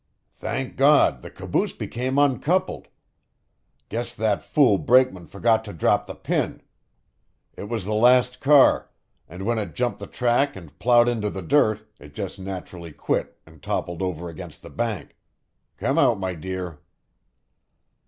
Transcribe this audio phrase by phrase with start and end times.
[0.39, 2.87] "Thank God, the caboose became uncoupled
[3.87, 6.63] guess that fool brakeman forgot to drop the pin;
[7.55, 8.89] it was the last car,
[9.29, 13.37] and when it jumped the track and plowed into the dirt, it just naturally quit
[13.45, 15.15] and toppled over against the bank.
[15.77, 16.79] Come out, my dear."